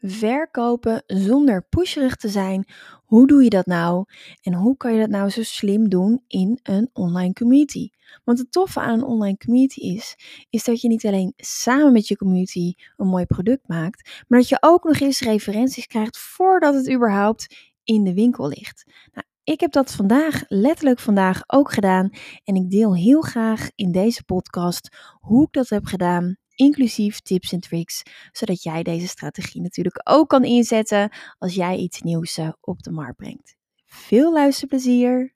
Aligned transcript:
Verkopen 0.00 1.02
zonder 1.06 1.66
pusherig 1.68 2.16
te 2.16 2.28
zijn. 2.28 2.64
Hoe 3.04 3.26
doe 3.26 3.44
je 3.44 3.50
dat 3.50 3.66
nou? 3.66 4.04
En 4.42 4.54
hoe 4.54 4.76
kan 4.76 4.92
je 4.92 5.00
dat 5.00 5.08
nou 5.08 5.30
zo 5.30 5.42
slim 5.42 5.88
doen 5.88 6.22
in 6.26 6.58
een 6.62 6.90
online 6.92 7.32
community? 7.32 7.88
Want 8.24 8.38
het 8.38 8.52
toffe 8.52 8.80
aan 8.80 8.98
een 8.98 9.04
online 9.04 9.36
community 9.36 9.80
is, 9.80 10.16
is 10.50 10.64
dat 10.64 10.80
je 10.80 10.88
niet 10.88 11.06
alleen 11.06 11.32
samen 11.36 11.92
met 11.92 12.08
je 12.08 12.16
community 12.16 12.74
een 12.96 13.06
mooi 13.06 13.26
product 13.26 13.68
maakt, 13.68 14.24
maar 14.28 14.38
dat 14.38 14.48
je 14.48 14.56
ook 14.60 14.84
nog 14.84 15.00
eens 15.00 15.20
referenties 15.20 15.86
krijgt 15.86 16.18
voordat 16.18 16.74
het 16.74 16.92
überhaupt 16.92 17.54
in 17.84 18.04
de 18.04 18.14
winkel 18.14 18.48
ligt. 18.48 18.84
Nou, 19.12 19.26
ik 19.44 19.60
heb 19.60 19.72
dat 19.72 19.92
vandaag, 19.92 20.44
letterlijk 20.48 20.98
vandaag 20.98 21.42
ook 21.46 21.72
gedaan. 21.72 22.10
En 22.44 22.54
ik 22.54 22.70
deel 22.70 22.96
heel 22.96 23.20
graag 23.20 23.70
in 23.74 23.92
deze 23.92 24.24
podcast 24.24 24.96
hoe 25.20 25.44
ik 25.44 25.52
dat 25.52 25.68
heb 25.68 25.84
gedaan 25.84 26.36
inclusief 26.56 27.20
tips 27.20 27.52
en 27.52 27.60
tricks, 27.60 28.02
zodat 28.32 28.62
jij 28.62 28.82
deze 28.82 29.08
strategie 29.08 29.62
natuurlijk 29.62 30.00
ook 30.04 30.28
kan 30.28 30.44
inzetten 30.44 31.12
als 31.38 31.54
jij 31.54 31.76
iets 31.76 32.00
nieuws 32.00 32.36
eh, 32.36 32.52
op 32.60 32.82
de 32.82 32.90
markt 32.90 33.16
brengt. 33.16 33.56
Veel 33.84 34.32
luisterplezier! 34.32 35.35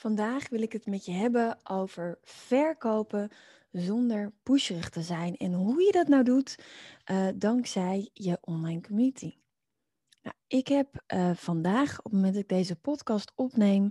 Vandaag 0.00 0.48
wil 0.48 0.62
ik 0.62 0.72
het 0.72 0.86
met 0.86 1.04
je 1.04 1.12
hebben 1.12 1.58
over 1.64 2.18
verkopen 2.22 3.30
zonder 3.70 4.32
pusherig 4.42 4.88
te 4.88 5.02
zijn 5.02 5.36
en 5.36 5.52
hoe 5.52 5.82
je 5.82 5.92
dat 5.92 6.08
nou 6.08 6.24
doet 6.24 6.58
uh, 7.10 7.28
dankzij 7.34 8.10
je 8.12 8.38
online 8.40 8.80
community. 8.80 9.34
Nou, 10.22 10.36
ik 10.46 10.68
heb 10.68 11.04
uh, 11.14 11.30
vandaag, 11.34 11.98
op 11.98 12.04
het 12.04 12.12
moment 12.12 12.34
dat 12.34 12.42
ik 12.42 12.48
deze 12.48 12.76
podcast 12.76 13.32
opneem, 13.34 13.84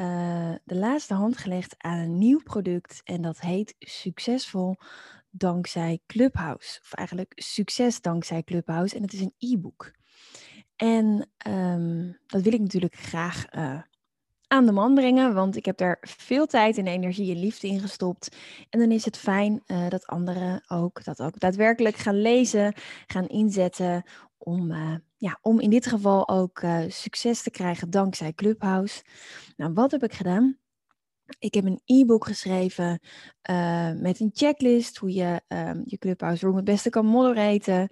uh, 0.00 0.54
de 0.64 0.76
laatste 0.76 1.14
hand 1.14 1.36
gelegd 1.36 1.74
aan 1.78 1.98
een 1.98 2.18
nieuw 2.18 2.42
product 2.42 3.00
en 3.04 3.22
dat 3.22 3.40
heet 3.40 3.74
Succesvol 3.78 4.76
dankzij 5.30 6.00
Clubhouse. 6.06 6.80
Of 6.82 6.92
eigenlijk 6.92 7.32
Succes 7.34 8.00
dankzij 8.00 8.42
Clubhouse 8.42 8.96
en 8.96 9.02
het 9.02 9.12
is 9.12 9.20
een 9.20 9.34
e-book. 9.38 9.92
En 10.76 11.30
um, 11.46 12.18
dat 12.26 12.42
wil 12.42 12.52
ik 12.52 12.60
natuurlijk 12.60 12.94
graag 12.94 13.46
aan 14.50 14.66
de 14.66 14.72
man 14.72 14.94
brengen, 14.94 15.34
want 15.34 15.56
ik 15.56 15.64
heb 15.64 15.76
daar 15.76 15.98
veel 16.00 16.46
tijd 16.46 16.78
en 16.78 16.86
energie 16.86 17.34
en 17.34 17.40
liefde 17.40 17.68
in 17.68 17.80
gestopt. 17.80 18.36
En 18.70 18.78
dan 18.80 18.90
is 18.90 19.04
het 19.04 19.16
fijn 19.16 19.62
uh, 19.66 19.88
dat 19.88 20.06
anderen 20.06 20.62
ook 20.68 21.04
dat 21.04 21.20
ook 21.20 21.40
daadwerkelijk 21.40 21.96
gaan 21.96 22.20
lezen, 22.20 22.74
gaan 23.06 23.26
inzetten 23.26 24.04
om, 24.38 24.70
uh, 24.70 24.94
ja, 25.16 25.38
om 25.42 25.60
in 25.60 25.70
dit 25.70 25.86
geval 25.86 26.28
ook 26.28 26.62
uh, 26.62 26.80
succes 26.88 27.42
te 27.42 27.50
krijgen 27.50 27.90
dankzij 27.90 28.32
Clubhouse. 28.32 29.02
Nou, 29.56 29.72
wat 29.72 29.90
heb 29.90 30.02
ik 30.02 30.12
gedaan? 30.12 30.58
Ik 31.38 31.54
heb 31.54 31.64
een 31.64 31.80
e-book 31.84 32.26
geschreven 32.26 33.00
uh, 33.50 33.92
met 33.92 34.20
een 34.20 34.30
checklist 34.34 34.96
hoe 34.96 35.12
je 35.12 35.40
um, 35.48 35.82
je 35.84 35.98
Clubhouse 35.98 36.46
Room 36.46 36.56
het 36.56 36.64
beste 36.64 36.90
kan 36.90 37.06
moderaten. 37.06 37.88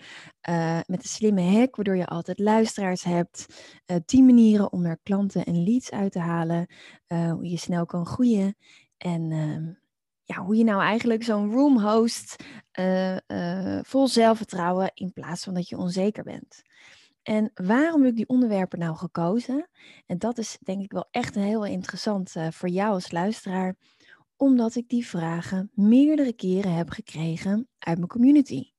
Uh, 0.49 0.81
met 0.87 1.03
een 1.03 1.09
slimme 1.09 1.43
hack 1.43 1.77
waardoor 1.77 1.97
je 1.97 2.07
altijd 2.07 2.39
luisteraars 2.39 3.03
hebt. 3.03 3.47
Uh, 3.87 3.97
tien 4.07 4.25
manieren 4.25 4.73
om 4.73 4.85
er 4.85 4.99
klanten 5.03 5.45
en 5.45 5.65
leads 5.65 5.91
uit 5.91 6.13
te 6.13 6.19
halen. 6.19 6.67
hoe 7.09 7.51
je 7.51 7.57
snel 7.57 7.87
kan 7.87 8.07
groeien. 8.07 8.57
En 8.97 9.33
ehm, 9.33 9.73
ja, 10.23 10.45
hoe 10.45 10.57
je 10.57 10.65
nou 10.65 10.83
eigenlijk 10.83 11.25
zo'n 11.25 11.53
room 11.53 11.81
host 11.81 12.37
vol 13.83 14.09
zelfvertrouwen 14.09 14.91
in 14.95 15.13
plaats 15.13 15.45
van 15.45 15.55
dat 15.55 15.69
je 15.69 15.77
onzeker 15.77 16.25
bent. 16.25 16.63
En 17.29 17.51
waarom 17.55 18.01
heb 18.01 18.11
ik 18.11 18.17
die 18.17 18.29
onderwerpen 18.29 18.79
nou 18.79 18.97
gekozen? 18.97 19.69
En 20.07 20.19
dat 20.19 20.39
is 20.39 20.59
denk 20.63 20.83
ik 20.83 20.93
wel 20.93 21.09
echt 21.11 21.35
heel 21.35 21.65
interessant 21.65 22.35
uh, 22.37 22.51
voor 22.51 22.69
jou 22.69 22.93
als 22.93 23.11
luisteraar, 23.11 23.77
omdat 24.37 24.75
ik 24.75 24.89
die 24.89 25.07
vragen 25.07 25.71
meerdere 25.75 26.33
keren 26.33 26.75
heb 26.75 26.91
gekregen 26.91 27.69
uit 27.79 27.97
mijn 27.97 28.09
community. 28.09 28.73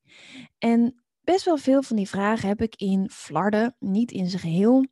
En 0.57 1.03
best 1.21 1.45
wel 1.45 1.57
veel 1.57 1.81
van 1.81 1.95
die 1.95 2.09
vragen 2.09 2.47
heb 2.47 2.61
ik 2.61 2.75
in 2.75 3.09
Flarden, 3.09 3.75
niet 3.79 4.11
in 4.11 4.29
zijn 4.29 4.41
geheel, 4.41 4.85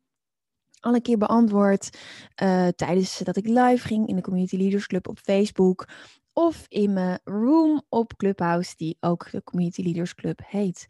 al 0.80 0.96
een 0.96 1.02
keer 1.02 1.18
beantwoord 1.18 1.98
uh, 2.44 2.68
tijdens 2.68 3.18
dat 3.18 3.38
ik 3.38 3.48
live 3.48 3.88
ging 3.88 4.08
in 4.08 4.16
de 4.16 4.22
Community 4.22 4.58
Leaders 4.58 4.88
Club 4.88 5.08
op 5.08 5.20
Facebook 5.20 5.88
of 6.34 6.66
in 6.68 6.94
mijn 6.94 7.20
room 7.24 7.82
op 7.90 8.18
Clubhouse, 8.18 8.74
die 8.76 8.98
ook 9.00 9.32
de 9.32 9.44
Community 9.44 9.82
Leaders 9.82 10.16
Club 10.16 10.40
heet. 10.46 10.86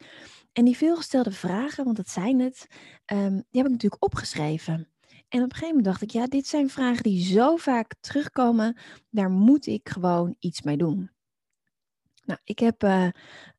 En 0.58 0.66
die 0.66 0.78
veelgestelde 0.78 1.32
vragen, 1.32 1.84
want 1.84 1.98
dat 1.98 2.10
zijn 2.10 2.40
het, 2.40 2.68
um, 3.06 3.36
die 3.36 3.62
heb 3.62 3.66
ik 3.66 3.72
natuurlijk 3.72 4.04
opgeschreven. 4.04 4.74
En 5.30 5.44
op 5.44 5.50
een 5.50 5.52
gegeven 5.52 5.68
moment 5.68 5.86
dacht 5.86 6.02
ik, 6.02 6.12
ja, 6.12 6.28
dit 6.28 6.48
zijn 6.48 6.70
vragen 6.70 7.04
die 7.04 7.26
zo 7.26 7.56
vaak 7.56 7.96
terugkomen, 8.00 8.78
daar 9.10 9.30
moet 9.30 9.66
ik 9.66 9.90
gewoon 9.90 10.36
iets 10.40 10.62
mee 10.62 10.78
doen. 10.78 11.12
Nou, 12.26 12.40
ik 12.44 12.60
heb 12.60 12.84
uh, 12.84 13.08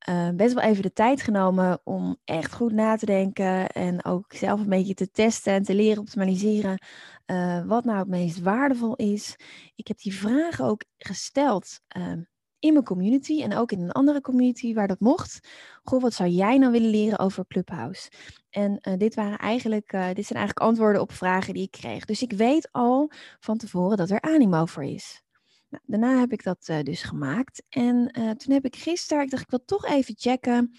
uh, 0.09 0.31
best 0.31 0.54
wel 0.54 0.64
even 0.64 0.82
de 0.82 0.92
tijd 0.92 1.22
genomen 1.22 1.81
om 1.84 2.16
echt 2.25 2.53
goed 2.53 2.72
na 2.72 2.97
te 2.97 3.06
denken 3.06 3.69
en 3.69 4.04
ook 4.04 4.32
zelf 4.32 4.60
een 4.60 4.69
beetje 4.69 4.94
te 4.94 5.10
testen 5.10 5.53
en 5.53 5.62
te 5.62 5.75
leren 5.75 6.03
optimaliseren 6.03 6.82
uh, 7.26 7.66
wat 7.66 7.84
nou 7.84 7.98
het 7.98 8.09
meest 8.09 8.41
waardevol 8.41 8.97
is. 8.97 9.36
Ik 9.75 9.88
heb 9.88 9.98
die 9.98 10.15
vragen 10.15 10.65
ook 10.65 10.84
gesteld 10.97 11.80
ehm, 11.88 12.22
in 12.58 12.72
mijn 12.72 12.84
community 12.84 13.42
en 13.42 13.56
ook 13.56 13.72
in 13.72 13.80
een 13.80 13.92
andere 13.92 14.20
community 14.20 14.74
waar 14.74 14.88
dat 14.88 15.00
mocht. 15.00 15.48
Goh, 15.82 16.02
wat 16.02 16.14
zou 16.14 16.28
jij 16.28 16.58
nou 16.58 16.72
willen 16.72 16.91
leren 16.91 17.19
over 17.19 17.46
Clubhouse? 17.48 18.10
En 18.50 18.78
uh, 18.88 18.94
dit, 18.96 19.14
waren 19.14 19.38
eigenlijk, 19.38 19.92
uh, 19.92 20.06
dit 20.06 20.26
zijn 20.26 20.38
eigenlijk 20.38 20.58
antwoorden 20.58 21.00
op 21.00 21.12
vragen 21.12 21.54
die 21.54 21.62
ik 21.62 21.70
kreeg. 21.70 22.04
Dus 22.04 22.22
ik 22.22 22.32
weet 22.32 22.68
al 22.72 23.10
van 23.41 23.56
tevoren 23.58 23.97
dat 23.97 24.10
er 24.10 24.20
animo 24.20 24.64
voor 24.64 24.84
is. 24.84 25.22
Nou, 25.68 25.82
daarna 25.86 26.18
heb 26.18 26.32
ik 26.32 26.42
dat 26.42 26.68
uh, 26.70 26.80
dus 26.82 27.02
gemaakt. 27.02 27.62
En 27.68 28.10
toen 28.12 28.54
heb 28.54 28.64
ik 28.64 28.76
gisteren, 28.76 29.22
ik 29.22 29.30
dacht 29.30 29.42
ik 29.42 29.50
wil 29.50 29.64
toch 29.64 29.86
even 29.86 30.14
checken 30.16 30.72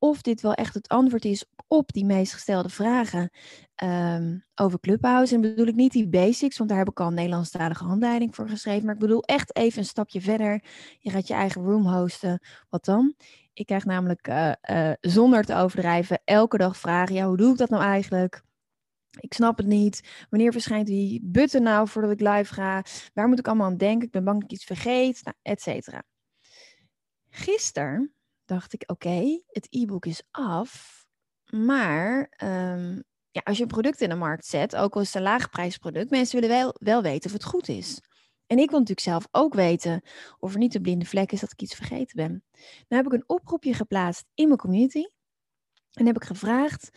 of 0.00 0.22
dit 0.22 0.40
wel 0.40 0.54
echt 0.54 0.74
het 0.74 0.88
antwoord 0.88 1.24
is 1.24 1.44
op 1.66 1.92
die 1.92 2.04
meest 2.04 2.32
gestelde 2.32 2.68
vragen 2.68 3.30
um, 3.84 4.44
over 4.54 4.80
Clubhouse. 4.80 5.34
En 5.34 5.40
bedoel 5.40 5.66
ik 5.66 5.74
niet 5.74 5.92
die 5.92 6.08
basics, 6.08 6.58
want 6.58 6.70
daar 6.70 6.78
heb 6.78 6.88
ik 6.88 7.00
al 7.00 7.06
een 7.06 7.14
Nederlandstalige 7.14 7.84
handleiding 7.84 8.34
voor 8.34 8.48
geschreven. 8.48 8.84
Maar 8.84 8.94
ik 8.94 9.00
bedoel 9.00 9.22
echt 9.22 9.56
even 9.56 9.78
een 9.78 9.84
stapje 9.84 10.20
verder. 10.20 10.64
Je 10.98 11.10
gaat 11.10 11.26
je 11.26 11.34
eigen 11.34 11.62
room 11.62 11.86
hosten. 11.86 12.40
Wat 12.68 12.84
dan? 12.84 13.14
Ik 13.52 13.66
krijg 13.66 13.84
namelijk 13.84 14.28
uh, 14.28 14.52
uh, 14.70 14.92
zonder 15.00 15.44
te 15.44 15.54
overdrijven 15.54 16.20
elke 16.24 16.58
dag 16.58 16.76
vragen. 16.76 17.14
Ja, 17.14 17.26
hoe 17.26 17.36
doe 17.36 17.52
ik 17.52 17.58
dat 17.58 17.70
nou 17.70 17.82
eigenlijk? 17.82 18.42
Ik 19.20 19.34
snap 19.34 19.56
het 19.56 19.66
niet. 19.66 20.26
Wanneer 20.30 20.52
verschijnt 20.52 20.86
die 20.86 21.20
button 21.22 21.62
nou 21.62 21.88
voordat 21.88 22.10
ik 22.10 22.20
live 22.20 22.54
ga? 22.54 22.84
Waar 23.14 23.28
moet 23.28 23.38
ik 23.38 23.46
allemaal 23.46 23.66
aan 23.66 23.76
denken? 23.76 24.06
Ik 24.06 24.12
ben 24.12 24.24
bang 24.24 24.40
dat 24.40 24.50
ik 24.50 24.56
iets 24.56 24.64
vergeet, 24.64 25.20
nou, 25.24 25.36
et 25.42 25.60
cetera. 25.60 26.02
Gisteren 27.28 28.14
dacht 28.50 28.72
ik, 28.72 28.82
oké, 28.86 29.42
het 29.46 29.66
e-book 29.70 30.06
is 30.06 30.22
af. 30.30 31.04
Maar 31.50 32.32
um, 32.42 33.02
ja, 33.30 33.40
als 33.44 33.56
je 33.56 33.62
een 33.62 33.68
product 33.68 34.00
in 34.00 34.08
de 34.08 34.14
markt 34.14 34.46
zet, 34.46 34.76
ook 34.76 34.94
al 34.94 35.00
is 35.00 35.06
het 35.06 35.16
een 35.16 35.22
laagprijsproduct, 35.22 36.10
mensen 36.10 36.40
willen 36.40 36.56
wel, 36.56 36.74
wel 36.78 37.02
weten 37.02 37.26
of 37.26 37.32
het 37.32 37.44
goed 37.44 37.68
is. 37.68 38.00
En 38.46 38.58
ik 38.58 38.70
wil 38.70 38.78
natuurlijk 38.78 39.06
zelf 39.06 39.28
ook 39.30 39.54
weten 39.54 40.02
of 40.38 40.52
er 40.52 40.58
niet 40.58 40.74
een 40.74 40.82
blinde 40.82 41.04
vlek 41.04 41.32
is 41.32 41.40
dat 41.40 41.52
ik 41.52 41.62
iets 41.62 41.74
vergeten 41.74 42.16
ben. 42.16 42.44
Nu 42.88 42.96
heb 42.96 43.06
ik 43.06 43.12
een 43.12 43.28
oproepje 43.28 43.74
geplaatst 43.74 44.24
in 44.34 44.46
mijn 44.46 44.58
community. 44.58 45.04
En 45.92 46.06
heb 46.06 46.16
ik 46.16 46.24
gevraagd, 46.24 46.90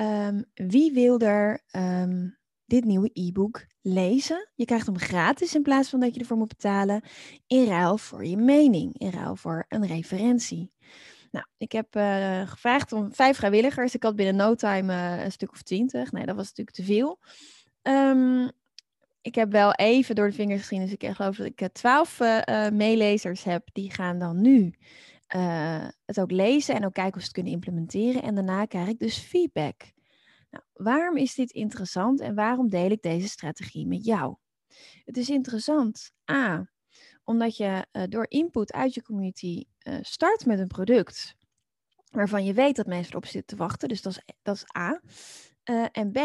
um, 0.00 0.44
wie 0.54 0.92
wil 0.92 1.18
er 1.18 1.62
um, 1.70 2.38
dit 2.66 2.84
nieuwe 2.84 3.10
e-book 3.12 3.66
lezen? 3.80 4.50
Je 4.54 4.64
krijgt 4.64 4.86
hem 4.86 4.98
gratis 4.98 5.54
in 5.54 5.62
plaats 5.62 5.88
van 5.88 6.00
dat 6.00 6.14
je 6.14 6.20
ervoor 6.20 6.36
moet 6.36 6.48
betalen. 6.48 7.02
In 7.46 7.66
ruil 7.66 7.98
voor 7.98 8.24
je 8.24 8.36
mening, 8.36 8.98
in 8.98 9.10
ruil 9.10 9.36
voor 9.36 9.64
een 9.68 9.86
referentie. 9.86 10.72
Nou, 11.30 11.46
ik 11.56 11.72
heb 11.72 11.96
uh, 11.96 12.48
gevraagd 12.48 12.92
om 12.92 13.14
vijf 13.14 13.36
vrijwilligers. 13.36 13.94
Ik 13.94 14.02
had 14.02 14.16
binnen 14.16 14.36
no 14.36 14.54
time 14.54 14.92
uh, 14.92 15.24
een 15.24 15.32
stuk 15.32 15.50
of 15.50 15.62
twintig. 15.62 16.12
Nee, 16.12 16.26
dat 16.26 16.36
was 16.36 16.48
natuurlijk 16.48 16.76
te 16.76 16.84
veel. 16.84 17.18
Um, 17.82 18.50
ik 19.20 19.34
heb 19.34 19.52
wel 19.52 19.72
even 19.72 20.14
door 20.14 20.28
de 20.28 20.34
vingers 20.34 20.60
gezien. 20.60 20.80
Dus 20.80 20.92
ik 20.92 21.10
geloof 21.14 21.36
dat 21.36 21.46
ik 21.46 21.68
twaalf 21.72 22.20
uh, 22.20 22.68
meelezers 22.68 23.44
heb. 23.44 23.68
Die 23.72 23.90
gaan 23.90 24.18
dan 24.18 24.40
nu 24.40 24.74
eh, 25.26 25.88
het 26.04 26.20
ook 26.20 26.30
lezen 26.30 26.74
en 26.74 26.84
ook 26.84 26.92
kijken 26.92 27.14
of 27.14 27.20
ze 27.20 27.26
het 27.26 27.34
kunnen 27.34 27.52
implementeren. 27.52 28.22
En 28.22 28.34
daarna 28.34 28.64
krijg 28.64 28.88
ik 28.88 28.98
dus 28.98 29.18
feedback. 29.18 29.92
Nou, 30.54 30.66
waarom 30.72 31.16
is 31.16 31.34
dit 31.34 31.50
interessant 31.50 32.20
en 32.20 32.34
waarom 32.34 32.68
deel 32.68 32.90
ik 32.90 33.02
deze 33.02 33.28
strategie 33.28 33.86
met 33.86 34.04
jou? 34.04 34.36
Het 35.04 35.16
is 35.16 35.28
interessant, 35.28 36.10
A, 36.30 36.70
omdat 37.24 37.56
je 37.56 37.86
uh, 37.92 38.02
door 38.08 38.26
input 38.28 38.72
uit 38.72 38.94
je 38.94 39.02
community 39.02 39.64
uh, 39.88 39.98
start 40.00 40.46
met 40.46 40.58
een 40.58 40.66
product 40.66 41.34
waarvan 42.10 42.44
je 42.44 42.52
weet 42.52 42.76
dat 42.76 42.86
mensen 42.86 43.10
erop 43.10 43.26
zitten 43.26 43.56
te 43.56 43.62
wachten. 43.62 43.88
Dus 43.88 44.02
dat 44.02 44.12
is, 44.12 44.34
dat 44.42 44.54
is 44.54 44.76
A. 44.78 45.00
Uh, 45.70 45.86
en 45.92 46.12
B, 46.12 46.18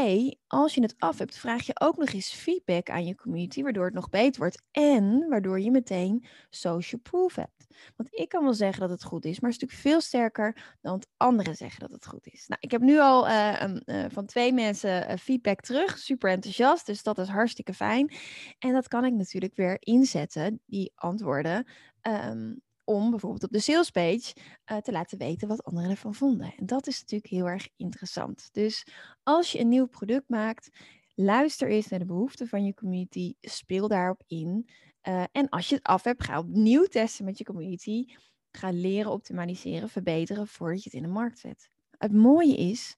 als 0.47 0.73
je 0.73 0.81
het 0.81 0.95
af 0.97 1.17
hebt, 1.17 1.37
vraag 1.37 1.65
je 1.65 1.79
ook 1.79 1.97
nog 1.97 2.09
eens 2.09 2.33
feedback 2.33 2.89
aan 2.89 3.05
je 3.05 3.15
community, 3.15 3.61
waardoor 3.63 3.85
het 3.85 3.93
nog 3.93 4.09
beter 4.09 4.39
wordt 4.41 4.61
en 4.71 5.27
waardoor 5.29 5.59
je 5.59 5.71
meteen 5.71 6.25
social 6.49 7.01
proof 7.01 7.35
hebt. 7.35 7.58
Want 7.95 8.09
ik 8.11 8.29
kan 8.29 8.43
wel 8.43 8.53
zeggen 8.53 8.79
dat 8.81 8.89
het 8.89 9.03
goed 9.03 9.25
is, 9.25 9.39
maar 9.39 9.51
het 9.51 9.61
is 9.61 9.67
natuurlijk 9.67 9.87
veel 9.89 10.01
sterker 10.01 10.77
dan 10.81 11.03
anderen 11.17 11.55
zeggen 11.55 11.79
dat 11.79 11.91
het 11.91 12.07
goed 12.07 12.27
is. 12.27 12.47
Nou, 12.47 12.61
ik 12.61 12.71
heb 12.71 12.81
nu 12.81 12.99
al 12.99 13.27
uh, 13.27 13.63
uh, 13.85 14.05
van 14.09 14.25
twee 14.25 14.53
mensen 14.53 15.19
feedback 15.19 15.61
terug, 15.61 15.97
super 15.97 16.31
enthousiast, 16.31 16.85
dus 16.85 17.03
dat 17.03 17.17
is 17.17 17.27
hartstikke 17.27 17.73
fijn. 17.73 18.13
En 18.59 18.73
dat 18.73 18.87
kan 18.87 19.05
ik 19.05 19.13
natuurlijk 19.13 19.55
weer 19.55 19.77
inzetten, 19.79 20.61
die 20.65 20.91
antwoorden, 20.95 21.67
um, 22.01 22.61
om 22.83 23.09
bijvoorbeeld 23.09 23.43
op 23.43 23.51
de 23.51 23.59
salespage 23.59 24.35
uh, 24.71 24.77
te 24.77 24.91
laten 24.91 25.17
weten 25.17 25.47
wat 25.47 25.63
anderen 25.63 25.89
ervan 25.89 26.15
vonden. 26.15 26.53
En 26.57 26.65
dat 26.65 26.87
is 26.87 26.99
natuurlijk 26.99 27.31
heel 27.31 27.47
erg 27.47 27.69
interessant. 27.75 28.49
Dus 28.51 28.87
als 29.23 29.51
je 29.51 29.59
een 29.59 29.67
nieuw 29.67 29.87
product 29.87 30.29
maakt, 30.29 30.69
luister 31.15 31.69
eens 31.69 31.87
naar 31.87 31.99
de 31.99 32.05
behoeften 32.05 32.47
van 32.47 32.65
je 32.65 32.73
community, 32.73 33.33
speel 33.41 33.87
daarop 33.87 34.23
in. 34.27 34.69
Uh, 35.07 35.23
en 35.31 35.49
als 35.49 35.69
je 35.69 35.75
het 35.75 35.83
af 35.83 36.03
hebt, 36.03 36.23
ga 36.23 36.39
opnieuw 36.39 36.85
testen 36.85 37.25
met 37.25 37.37
je 37.37 37.43
community. 37.43 38.05
Ga 38.51 38.69
leren 38.71 39.11
optimaliseren, 39.11 39.89
verbeteren 39.89 40.47
voordat 40.47 40.83
je 40.83 40.89
het 40.89 40.99
in 40.99 41.05
de 41.05 41.13
markt 41.13 41.39
zet. 41.39 41.69
Het 41.97 42.13
mooie 42.13 42.55
is 42.55 42.95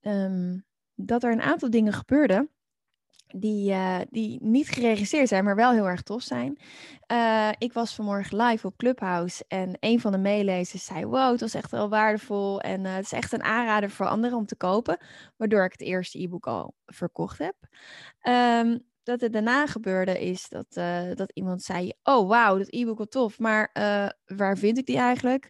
um, 0.00 0.64
dat 0.94 1.22
er 1.22 1.32
een 1.32 1.42
aantal 1.42 1.70
dingen 1.70 1.92
gebeurden 1.92 2.50
die, 3.26 3.70
uh, 3.70 3.98
die 4.10 4.38
niet 4.42 4.68
geregistreerd 4.68 5.28
zijn, 5.28 5.44
maar 5.44 5.56
wel 5.56 5.72
heel 5.72 5.88
erg 5.88 6.02
tof 6.02 6.22
zijn. 6.22 6.58
Uh, 7.12 7.50
ik 7.58 7.72
was 7.72 7.94
vanmorgen 7.94 8.42
live 8.42 8.66
op 8.66 8.76
Clubhouse 8.76 9.44
en 9.48 9.76
een 9.80 10.00
van 10.00 10.12
de 10.12 10.18
meelezers 10.18 10.84
zei: 10.84 11.04
Wow, 11.04 11.30
het 11.30 11.40
was 11.40 11.54
echt 11.54 11.70
wel 11.70 11.88
waardevol 11.88 12.60
en 12.60 12.84
uh, 12.84 12.94
het 12.94 13.04
is 13.04 13.12
echt 13.12 13.32
een 13.32 13.42
aanrader 13.42 13.90
voor 13.90 14.06
anderen 14.06 14.38
om 14.38 14.46
te 14.46 14.56
kopen, 14.56 14.98
waardoor 15.36 15.64
ik 15.64 15.72
het 15.72 15.80
eerste 15.80 16.22
e-book 16.22 16.46
al 16.46 16.74
verkocht 16.86 17.38
heb. 17.38 17.54
Um, 18.22 18.84
dat 19.06 19.20
het 19.20 19.32
daarna 19.32 19.66
gebeurde 19.66 20.20
is 20.20 20.48
dat, 20.48 20.72
dat 21.16 21.30
iemand 21.32 21.62
zei: 21.62 21.92
Oh, 22.02 22.28
wauw, 22.28 22.58
dat 22.58 22.66
e-book 22.70 22.98
wat 22.98 23.10
tof, 23.10 23.38
maar 23.38 23.70
waar 24.24 24.58
vind 24.58 24.78
ik 24.78 24.86
die 24.86 24.96
eigenlijk? 24.96 25.48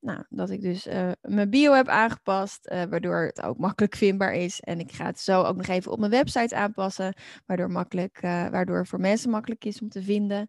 Nou, 0.00 0.24
dat 0.28 0.50
ik 0.50 0.60
dus 0.60 0.86
uh, 0.86 1.10
mijn 1.20 1.50
bio 1.50 1.72
heb 1.72 1.88
aangepast, 1.88 2.68
waardoor 2.68 3.20
het 3.20 3.42
ook 3.42 3.58
makkelijk 3.58 3.96
vindbaar 3.96 4.34
is. 4.34 4.60
En 4.60 4.80
ik 4.80 4.92
ga 4.92 5.04
het 5.04 5.20
zo 5.20 5.42
ook 5.42 5.56
nog 5.56 5.66
even 5.66 5.92
op 5.92 5.98
mijn 5.98 6.10
website 6.10 6.56
aanpassen, 6.56 7.14
waardoor, 7.46 7.70
makkelijk, 7.70 8.20
waardoor 8.20 8.78
het 8.78 8.88
voor 8.88 9.00
mensen 9.00 9.30
makkelijk 9.30 9.64
is 9.64 9.80
om 9.80 9.88
te 9.88 10.02
vinden. 10.02 10.48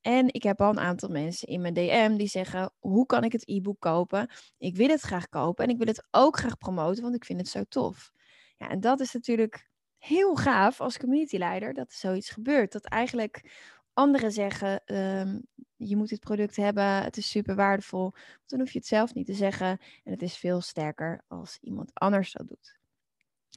en 0.00 0.24
ik 0.34 0.42
heb 0.42 0.60
al 0.60 0.70
een 0.70 0.80
aantal 0.80 1.08
mensen 1.08 1.48
in 1.48 1.60
mijn 1.60 1.74
DM 1.74 2.16
die 2.16 2.28
zeggen: 2.28 2.72
hoe 2.78 3.06
kan 3.06 3.24
ik 3.24 3.32
het 3.32 3.48
e-book 3.48 3.80
kopen? 3.80 4.30
Ik 4.58 4.76
wil 4.76 4.88
het 4.88 5.00
graag 5.00 5.28
kopen 5.28 5.64
en 5.64 5.70
ik 5.70 5.78
wil 5.78 5.86
het 5.86 6.06
ook 6.10 6.36
graag 6.38 6.56
promoten, 6.56 7.02
want 7.02 7.14
ik 7.14 7.24
vind 7.24 7.38
het 7.38 7.48
zo 7.48 7.62
tof. 7.68 8.10
Ja, 8.56 8.68
en 8.68 8.80
dat 8.80 9.00
is 9.00 9.12
natuurlijk 9.12 9.68
heel 9.98 10.36
gaaf 10.36 10.80
als 10.80 10.98
community 10.98 11.36
leider 11.36 11.74
dat 11.74 11.90
er 11.90 11.96
zoiets 11.96 12.30
gebeurt. 12.30 12.72
Dat 12.72 12.84
eigenlijk 12.84 13.50
anderen 13.92 14.32
zeggen, 14.32 14.82
um, 14.94 15.42
je 15.76 15.96
moet 15.96 16.08
dit 16.08 16.20
product 16.20 16.56
hebben, 16.56 17.02
het 17.02 17.16
is 17.16 17.30
super 17.30 17.54
waardevol. 17.54 18.12
Dan 18.46 18.58
hoef 18.58 18.70
je 18.70 18.78
het 18.78 18.86
zelf 18.86 19.14
niet 19.14 19.26
te 19.26 19.34
zeggen. 19.34 19.78
En 20.04 20.12
het 20.12 20.22
is 20.22 20.36
veel 20.36 20.60
sterker 20.60 21.24
als 21.28 21.58
iemand 21.60 21.90
anders 21.94 22.32
dat 22.32 22.48
doet. 22.48 22.78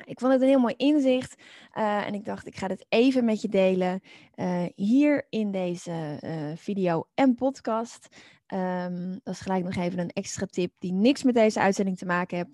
Ik 0.05 0.19
vond 0.19 0.33
het 0.33 0.41
een 0.41 0.47
heel 0.47 0.59
mooi 0.59 0.73
inzicht 0.77 1.41
uh, 1.73 2.07
en 2.07 2.13
ik 2.13 2.25
dacht, 2.25 2.47
ik 2.47 2.55
ga 2.55 2.67
dit 2.67 2.85
even 2.89 3.25
met 3.25 3.41
je 3.41 3.49
delen 3.49 4.01
uh, 4.35 4.65
hier 4.75 5.25
in 5.29 5.51
deze 5.51 6.19
uh, 6.23 6.51
video 6.55 7.07
en 7.13 7.35
podcast. 7.35 8.07
Um, 8.53 9.19
dat 9.23 9.33
is 9.33 9.39
gelijk 9.39 9.63
nog 9.63 9.75
even 9.75 9.99
een 9.99 10.09
extra 10.09 10.45
tip 10.45 10.73
die 10.79 10.93
niks 10.93 11.23
met 11.23 11.35
deze 11.35 11.59
uitzending 11.59 11.97
te 11.97 12.05
maken 12.05 12.49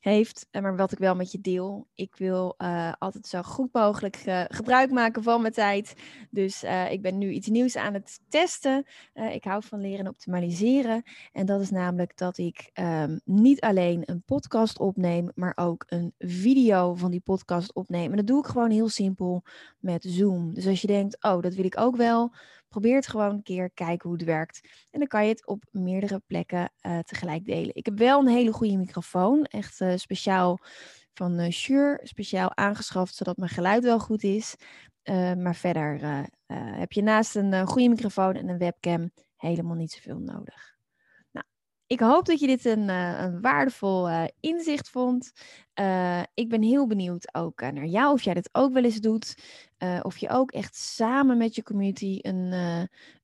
heeft 0.00 0.46
eh, 0.50 0.62
maar 0.62 0.76
wat 0.76 0.92
ik 0.92 0.98
wel 0.98 1.14
met 1.14 1.32
je 1.32 1.40
deel. 1.40 1.88
Ik 1.94 2.16
wil 2.16 2.54
uh, 2.58 2.92
altijd 2.98 3.26
zo 3.26 3.42
goed 3.42 3.72
mogelijk 3.72 4.22
uh, 4.26 4.44
gebruik 4.48 4.90
maken 4.90 5.22
van 5.22 5.40
mijn 5.40 5.52
tijd. 5.52 5.94
Dus 6.30 6.64
ik 6.90 7.02
ben 7.02 7.18
nu 7.18 7.30
iets 7.30 7.48
nieuws 7.48 7.76
aan 7.76 7.94
het 7.94 8.20
testen. 8.28 8.86
ik 9.14 9.44
hou 9.44 9.62
van 9.64 9.80
leren 9.80 9.98
en 9.98 10.08
optimaliseren. 10.08 11.02
En 11.32 11.46
dat 11.46 11.60
is 11.60 11.70
namelijk 11.70 12.16
dat 12.16 12.38
ik 12.38 12.70
um, 12.74 13.20
niet 13.24 13.60
alleen 13.60 14.02
een 14.04 14.22
podcast 14.22 14.78
opneem, 14.78 15.30
maar 15.34 15.52
ook 15.54 15.84
een 15.86 16.14
video 16.18 16.94
van 16.94 17.10
die 17.10 17.20
podcast 17.20 17.72
opneem. 17.72 18.10
En 18.10 18.16
dat 18.16 18.26
doe 18.26 18.38
ik 18.38 18.46
gewoon 18.46 18.70
heel 18.70 18.88
simpel 18.88 19.42
met 19.78 20.04
Zoom. 20.08 20.54
Dus 20.54 20.66
als 20.66 20.80
je 20.80 20.86
denkt, 20.86 21.16
oh, 21.24 21.42
dat 21.42 21.54
wil 21.54 21.64
ik 21.64 21.80
ook 21.80 21.96
wel 21.96 22.32
Probeer 22.68 22.94
het 22.94 23.06
gewoon 23.06 23.30
een 23.30 23.42
keer, 23.42 23.70
kijken 23.70 24.08
hoe 24.08 24.18
het 24.18 24.26
werkt. 24.26 24.60
En 24.90 24.98
dan 24.98 25.08
kan 25.08 25.22
je 25.22 25.28
het 25.28 25.46
op 25.46 25.64
meerdere 25.70 26.22
plekken 26.26 26.72
uh, 26.82 26.98
tegelijk 26.98 27.44
delen. 27.44 27.74
Ik 27.74 27.84
heb 27.84 27.98
wel 27.98 28.20
een 28.20 28.28
hele 28.28 28.52
goede 28.52 28.76
microfoon, 28.76 29.44
echt 29.44 29.80
uh, 29.80 29.92
speciaal 29.96 30.58
van 31.14 31.40
uh, 31.40 31.50
Shure, 31.50 32.00
speciaal 32.02 32.56
aangeschaft, 32.56 33.14
zodat 33.14 33.36
mijn 33.36 33.50
geluid 33.50 33.84
wel 33.84 33.98
goed 33.98 34.22
is. 34.22 34.56
maar 35.36 35.54
verder 35.54 36.00
heb 36.52 36.92
je 36.92 37.02
naast 37.02 37.36
een 37.36 37.66
goede 37.66 37.88
microfoon 37.88 38.34
en 38.34 38.48
een 38.48 38.58
webcam 38.58 39.10
helemaal 39.36 39.74
niet 39.74 39.92
zoveel 39.92 40.18
nodig. 40.18 40.77
Ik 41.88 42.00
hoop 42.00 42.26
dat 42.26 42.40
je 42.40 42.46
dit 42.46 42.64
een, 42.64 42.88
uh, 42.88 43.20
een 43.20 43.40
waardevol 43.40 44.08
uh, 44.08 44.24
inzicht 44.40 44.88
vond. 44.88 45.32
Uh, 45.80 46.22
ik 46.34 46.48
ben 46.48 46.62
heel 46.62 46.86
benieuwd 46.86 47.34
ook 47.34 47.60
naar 47.60 47.86
jou, 47.86 48.12
of 48.12 48.22
jij 48.22 48.34
dit 48.34 48.48
ook 48.52 48.72
wel 48.72 48.84
eens 48.84 49.00
doet. 49.00 49.34
of 50.02 50.16
je 50.16 50.28
ook 50.28 50.50
echt 50.50 50.76
samen 50.76 51.38
met 51.38 51.54
je 51.54 51.62
community 51.62 52.18
een, 52.22 52.52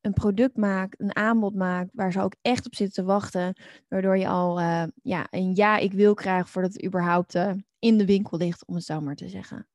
een 0.00 0.12
product 0.12 0.56
maakt, 0.56 1.00
een 1.00 1.16
aanbod 1.16 1.54
maakt, 1.54 1.90
waar 1.92 2.12
ze 2.12 2.20
ook 2.20 2.34
echt 2.42 2.66
op 2.66 2.74
zitten 2.74 3.04
te 3.04 3.10
wachten. 3.10 3.60
Waardoor 3.88 4.18
je 4.18 4.28
al 4.28 4.60
ja, 5.02 5.26
een 5.30 5.54
ja, 5.54 5.76
ik 5.76 5.92
wil 5.92 6.14
krijgt 6.14 6.50
voordat 6.50 6.72
het 6.72 6.84
überhaupt 6.84 7.34
in 7.78 7.98
de 7.98 8.06
winkel 8.06 8.38
ligt, 8.38 8.66
om 8.66 8.74
het 8.74 8.84
zo 8.84 9.00
maar 9.00 9.16
te 9.16 9.28
zeggen. 9.28 9.68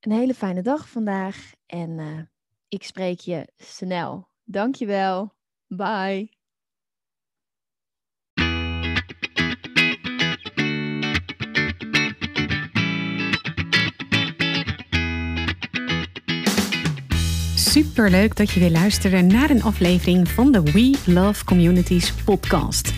Een 0.00 0.12
hele 0.12 0.34
fijne 0.34 0.62
dag 0.62 0.88
vandaag 0.88 1.52
en 1.66 2.30
ik 2.68 2.82
spreek 2.82 3.20
je 3.20 3.52
snel. 3.56 4.28
Dankjewel. 4.44 5.34
Bye. 5.66 6.37
Super 17.68 18.10
leuk 18.10 18.36
dat 18.36 18.50
je 18.50 18.60
weer 18.60 18.70
luisterde 18.70 19.20
naar 19.20 19.50
een 19.50 19.62
aflevering 19.62 20.28
van 20.28 20.52
de 20.52 20.62
We 20.62 20.98
Love 21.04 21.44
Communities 21.44 22.12
podcast. 22.12 22.97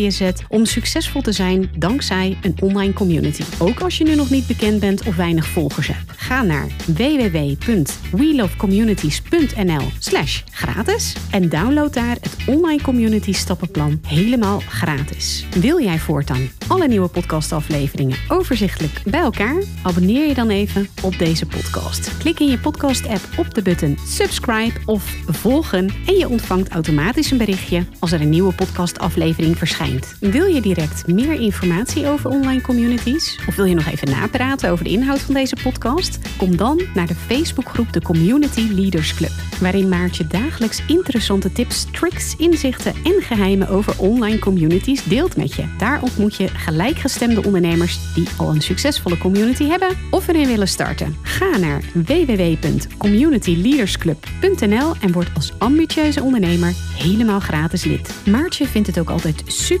zet 0.09 0.43
om 0.47 0.65
succesvol 0.65 1.21
te 1.21 1.31
zijn 1.31 1.69
dankzij 1.77 2.37
een 2.41 2.55
online 2.59 2.93
community. 2.93 3.43
Ook 3.59 3.79
als 3.79 3.97
je 3.97 4.03
nu 4.03 4.15
nog 4.15 4.29
niet 4.29 4.47
bekend 4.47 4.79
bent 4.79 5.03
of 5.03 5.15
weinig 5.15 5.45
volgers 5.45 5.87
hebt. 5.87 6.11
Ga 6.15 6.43
naar 6.43 6.67
www.welovecommunities.nl 6.85 9.85
slash 9.99 10.41
gratis 10.51 11.15
en 11.31 11.49
download 11.49 11.93
daar 11.93 12.17
het 12.21 12.35
online 12.45 12.81
community 12.81 13.33
stappenplan 13.33 13.99
helemaal 14.07 14.59
gratis. 14.59 15.45
Wil 15.59 15.81
jij 15.81 15.99
voortaan 15.99 16.49
alle 16.67 16.87
nieuwe 16.87 17.07
podcastafleveringen 17.07 18.17
overzichtelijk 18.27 19.01
bij 19.05 19.19
elkaar? 19.19 19.63
Abonneer 19.83 20.27
je 20.27 20.33
dan 20.33 20.49
even 20.49 20.87
op 21.03 21.17
deze 21.17 21.45
podcast. 21.45 22.17
Klik 22.17 22.39
in 22.39 22.49
je 22.49 22.59
podcast 22.59 23.07
app 23.07 23.27
op 23.37 23.53
de 23.53 23.61
button 23.61 23.97
subscribe 24.07 24.79
of 24.85 25.15
volgen 25.27 25.89
en 26.05 26.15
je 26.15 26.29
ontvangt 26.29 26.69
automatisch 26.69 27.31
een 27.31 27.37
berichtje 27.37 27.85
als 27.99 28.11
er 28.11 28.21
een 28.21 28.29
nieuwe 28.29 28.53
podcastaflevering 28.53 29.57
verschijnt. 29.57 29.90
Wil 30.19 30.45
je 30.45 30.61
direct 30.61 31.07
meer 31.07 31.33
informatie 31.33 32.07
over 32.07 32.29
online 32.29 32.61
communities 32.61 33.39
of 33.47 33.55
wil 33.55 33.65
je 33.65 33.75
nog 33.75 33.85
even 33.85 34.09
napraten 34.09 34.71
over 34.71 34.83
de 34.83 34.89
inhoud 34.89 35.19
van 35.19 35.33
deze 35.33 35.55
podcast? 35.63 36.19
Kom 36.37 36.57
dan 36.57 36.81
naar 36.93 37.07
de 37.07 37.15
Facebookgroep 37.15 37.93
de 37.93 38.01
Community 38.01 38.67
Leaders 38.71 39.13
Club, 39.13 39.31
waarin 39.59 39.89
Maartje 39.89 40.27
dagelijks 40.27 40.81
interessante 40.87 41.51
tips, 41.51 41.85
tricks, 41.91 42.35
inzichten 42.35 42.93
en 43.03 43.21
geheimen 43.21 43.67
over 43.67 43.99
online 43.99 44.39
communities 44.39 45.03
deelt 45.03 45.37
met 45.37 45.53
je. 45.53 45.65
Daar 45.77 46.01
ontmoet 46.01 46.35
je 46.35 46.47
gelijkgestemde 46.47 47.43
ondernemers 47.43 48.13
die 48.13 48.27
al 48.37 48.49
een 48.49 48.61
succesvolle 48.61 49.17
community 49.17 49.67
hebben 49.67 49.97
of 50.11 50.27
erin 50.27 50.47
willen 50.47 50.67
starten. 50.67 51.15
Ga 51.21 51.57
naar 51.57 51.83
www.communityleadersclub.nl 51.93 54.93
en 55.01 55.11
word 55.11 55.29
als 55.35 55.51
ambitieuze 55.57 56.23
ondernemer 56.23 56.73
helemaal 56.97 57.39
gratis 57.39 57.83
lid. 57.83 58.13
Maartje 58.25 58.67
vindt 58.67 58.87
het 58.87 58.99
ook 58.99 59.09
altijd 59.09 59.43
super 59.45 59.80